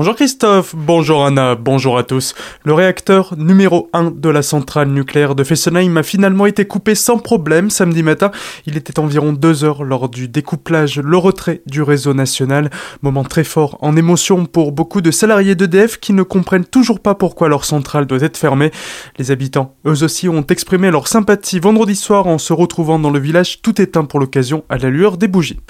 [0.00, 2.34] Bonjour Christophe, bonjour Anna, bonjour à tous.
[2.64, 7.18] Le réacteur numéro 1 de la centrale nucléaire de Fessenheim a finalement été coupé sans
[7.18, 8.30] problème samedi matin.
[8.64, 12.70] Il était environ deux heures lors du découplage, le retrait du réseau national.
[13.02, 17.14] Moment très fort en émotion pour beaucoup de salariés d'EDF qui ne comprennent toujours pas
[17.14, 18.70] pourquoi leur centrale doit être fermée.
[19.18, 23.18] Les habitants, eux aussi, ont exprimé leur sympathie vendredi soir en se retrouvant dans le
[23.18, 25.60] village tout éteint pour l'occasion à la lueur des bougies.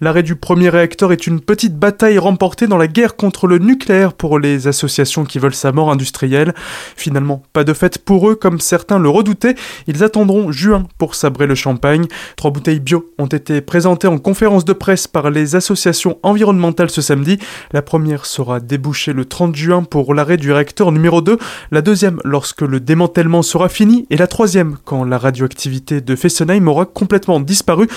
[0.00, 3.75] L'arrêt du premier réacteur est une petite bataille remportée dans la guerre contre le nucléaire
[3.76, 6.54] nucléaire pour les associations qui veulent sa mort industrielle.
[6.96, 9.54] Finalement, pas de fête pour eux comme certains le redoutaient.
[9.86, 12.06] Ils attendront juin pour sabrer le champagne.
[12.36, 17.02] Trois bouteilles bio ont été présentées en conférence de presse par les associations environnementales ce
[17.02, 17.38] samedi.
[17.72, 21.36] La première sera débouchée le 30 juin pour l'arrêt du réacteur numéro 2,
[21.70, 26.66] la deuxième lorsque le démantèlement sera fini et la troisième quand la radioactivité de Fessenheim
[26.66, 27.88] aura complètement disparu.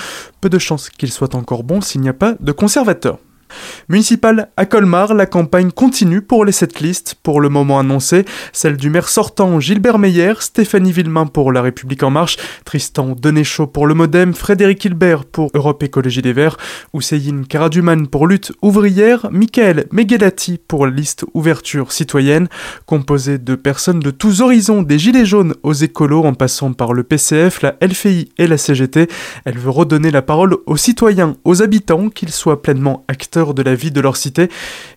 [0.42, 3.18] Peu de chance qu'il soit encore bon s'il n'y a pas de conservateur.
[3.88, 8.76] Municipal à Colmar, la campagne continue pour les sept listes, pour le moment annoncées, celle
[8.76, 13.86] du maire sortant Gilbert Meyer, Stéphanie Villemain pour La République En Marche, Tristan Denéchaud pour
[13.86, 16.56] le Modem, Frédéric Hilbert pour Europe Écologie des Verts,
[16.92, 22.48] Ousseyin Karaduman pour Lutte Ouvrière, Michael Meghelati pour Liste Ouverture Citoyenne,
[22.86, 27.02] composée de personnes de tous horizons, des Gilets jaunes aux écolos en passant par le
[27.02, 29.08] PCF, la LFI et la CGT.
[29.44, 33.74] Elle veut redonner la parole aux citoyens, aux habitants, qu'ils soient pleinement acteurs de la
[33.74, 34.48] vie de leur cité.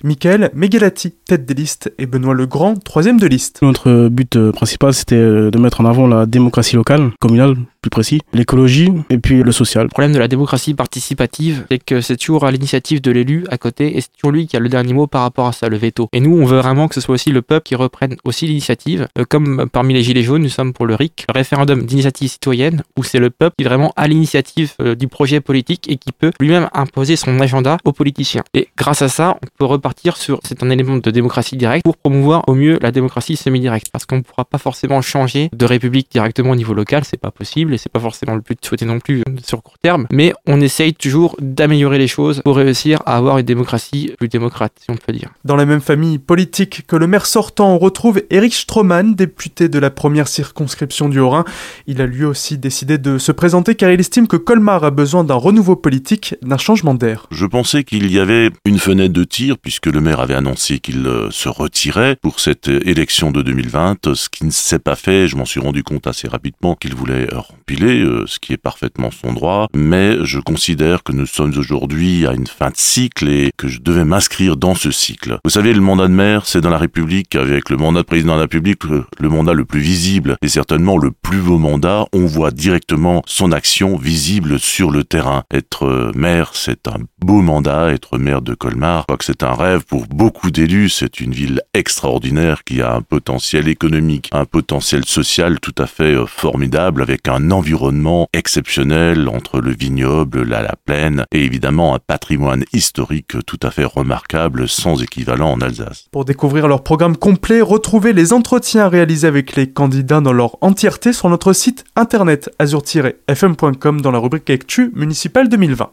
[0.03, 3.59] Michael Meghelati, tête des listes, et Benoît Legrand, troisième de liste.
[3.61, 7.89] Notre but euh, principal, c'était euh, de mettre en avant la démocratie locale, communale, plus
[7.89, 9.84] précis, l'écologie et puis le social.
[9.84, 13.58] Le problème de la démocratie participative, c'est que c'est toujours à l'initiative de l'élu à
[13.58, 15.78] côté et c'est toujours lui qui a le dernier mot par rapport à ça, le
[15.78, 16.08] veto.
[16.14, 19.08] Et nous, on veut vraiment que ce soit aussi le peuple qui reprenne aussi l'initiative.
[19.20, 22.84] Euh, comme parmi les Gilets jaunes, nous sommes pour le RIC, le référendum d'initiative citoyenne,
[22.98, 26.14] où c'est le peuple qui est vraiment à l'initiative euh, du projet politique et qui
[26.14, 28.44] peut lui-même imposer son agenda aux politiciens.
[28.53, 31.97] Et grâce à ça, on peut repartir sur, c'est un élément de démocratie directe pour
[31.97, 33.88] promouvoir au mieux la démocratie semi-directe.
[33.92, 37.31] Parce qu'on ne pourra pas forcément changer de république directement au niveau local, c'est pas
[37.31, 40.34] possible et c'est pas forcément le but souhaité non plus euh, sur court terme, mais
[40.47, 44.91] on essaye toujours d'améliorer les choses pour réussir à avoir une démocratie plus démocrate, si
[44.91, 45.31] on peut dire.
[45.44, 49.79] Dans la même famille politique que le maire sortant, on retrouve Eric Stroman, député de
[49.79, 51.45] la première circonscription du Haut-Rhin.
[51.88, 55.23] Il a lui aussi décidé de se présenter car il estime que Colmar a besoin
[55.23, 57.28] d'un renouveau politique, d'un changement d'air.
[57.31, 61.06] Je pensais qu'il y avait une fenêtre de tir puisque le maire avait annoncé qu'il
[61.07, 65.28] euh, se retirait pour cette élection de 2020, ce qui ne s'est pas fait.
[65.28, 67.28] Je m'en suis rendu compte assez rapidement qu'il voulait
[67.63, 72.28] empiler, euh, ce qui est parfaitement son droit, mais je considère que nous sommes aujourd'hui
[72.28, 75.38] à une fin de cycle et que je devais m'inscrire dans ce cycle.
[75.46, 78.34] Vous savez, le mandat de maire, c'est dans la République, avec le mandat de président
[78.34, 82.06] de la République, le, le mandat le plus visible et certainement le plus beau mandat.
[82.12, 85.44] On voit directement son action visible sur le terrain.
[85.53, 87.94] Être euh, maire, c'est un beau mandat.
[87.94, 90.90] Être maire de Colmar, je crois que c'est un rêve pour beaucoup d'élus.
[90.90, 96.16] C'est une ville extraordinaire qui a un potentiel économique, un potentiel social tout à fait
[96.16, 102.00] euh, formidable avec un environnement exceptionnel entre le vignoble, la, la plaine et évidemment un
[102.00, 106.08] patrimoine historique tout à fait remarquable sans équivalent en Alsace.
[106.12, 111.13] Pour découvrir leur programme complet, retrouvez les entretiens réalisés avec les candidats dans leur entièreté
[111.13, 115.92] sur notre site internet azur-fm.com dans la rubrique Actu municipale 2020.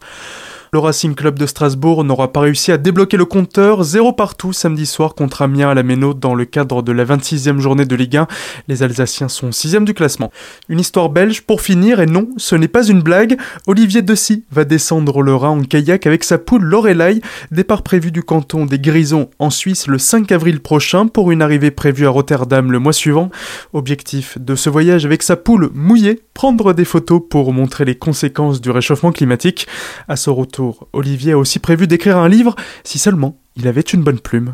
[0.73, 4.87] Le Racing Club de Strasbourg n'aura pas réussi à débloquer le compteur, zéro partout samedi
[4.87, 8.19] soir contre Amiens à la Méno dans le cadre de la 26e journée de Ligue
[8.19, 8.29] 1.
[8.69, 10.31] Les Alsaciens sont 6 du classement.
[10.69, 13.37] Une histoire belge pour finir, et non, ce n'est pas une blague.
[13.67, 17.21] Olivier Dessy va descendre le Rhin en kayak avec sa poule Lorelai.
[17.51, 21.73] Départ prévu du canton des Grisons en Suisse le 5 avril prochain pour une arrivée
[21.73, 23.31] prévue à Rotterdam le mois suivant.
[23.73, 28.61] Objectif de ce voyage avec sa poule mouillée, prendre des photos pour montrer les conséquences
[28.61, 29.67] du réchauffement climatique.
[30.07, 30.60] À ce retour,
[30.93, 32.55] Olivier a aussi prévu d'écrire un livre,
[32.85, 34.49] si seulement il avait une bonne plume.